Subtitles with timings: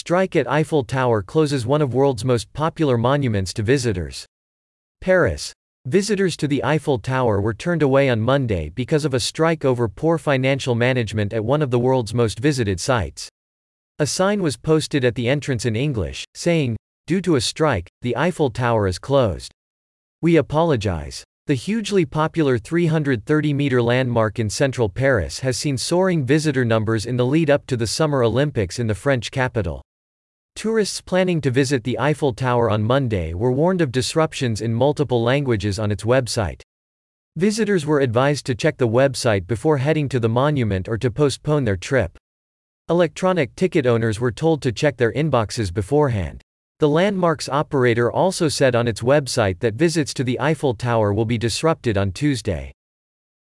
[0.00, 4.24] Strike at Eiffel Tower closes one of world's most popular monuments to visitors.
[5.02, 5.52] Paris.
[5.84, 9.88] Visitors to the Eiffel Tower were turned away on Monday because of a strike over
[9.88, 13.28] poor financial management at one of the world's most visited sites.
[13.98, 18.16] A sign was posted at the entrance in English, saying, Due to a strike, the
[18.16, 19.52] Eiffel Tower is closed.
[20.22, 21.24] We apologize.
[21.46, 27.18] The hugely popular 330 meter landmark in central Paris has seen soaring visitor numbers in
[27.18, 29.82] the lead up to the Summer Olympics in the French capital.
[30.60, 35.22] Tourists planning to visit the Eiffel Tower on Monday were warned of disruptions in multiple
[35.22, 36.60] languages on its website.
[37.34, 41.64] Visitors were advised to check the website before heading to the monument or to postpone
[41.64, 42.18] their trip.
[42.90, 46.42] Electronic ticket owners were told to check their inboxes beforehand.
[46.78, 51.24] The landmark's operator also said on its website that visits to the Eiffel Tower will
[51.24, 52.70] be disrupted on Tuesday.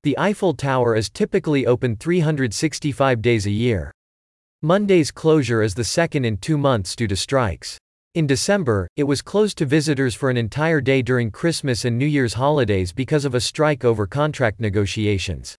[0.03, 3.91] The Eiffel Tower is typically open 365 days a year.
[4.63, 7.77] Monday's closure is the second in two months due to strikes.
[8.15, 12.07] In December, it was closed to visitors for an entire day during Christmas and New
[12.07, 15.55] Year's holidays because of a strike over contract negotiations.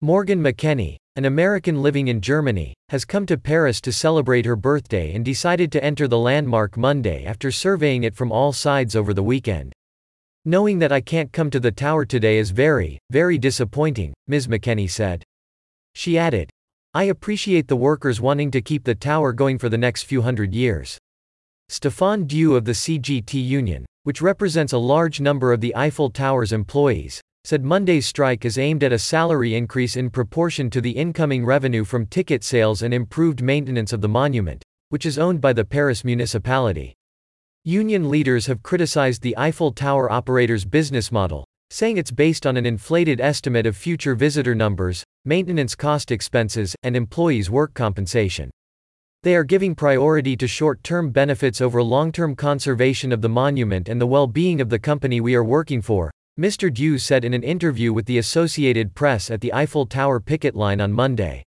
[0.00, 5.14] Morgan McKenney, an American living in Germany, has come to Paris to celebrate her birthday
[5.14, 9.22] and decided to enter the landmark Monday after surveying it from all sides over the
[9.22, 9.74] weekend.
[10.46, 14.48] Knowing that I can't come to the tower today is very, very disappointing, Ms.
[14.48, 15.22] McKenney said.
[15.94, 16.48] She added,
[16.94, 20.54] I appreciate the workers wanting to keep the tower going for the next few hundred
[20.54, 20.98] years.
[21.70, 26.52] Stéphane Dieu of the CGT Union, which represents a large number of the Eiffel Tower's
[26.52, 31.46] employees, said Monday's strike is aimed at a salary increase in proportion to the incoming
[31.46, 35.64] revenue from ticket sales and improved maintenance of the monument, which is owned by the
[35.64, 36.94] Paris municipality.
[37.64, 42.66] Union leaders have criticized the Eiffel Tower operator's business model, saying it's based on an
[42.66, 48.50] inflated estimate of future visitor numbers, maintenance cost expenses, and employees' work compensation.
[49.22, 53.88] They are giving priority to short term benefits over long term conservation of the monument
[53.88, 56.70] and the well being of the company we are working for, Mr.
[56.70, 60.80] Dieu said in an interview with the Associated Press at the Eiffel Tower picket line
[60.80, 61.42] on Monday.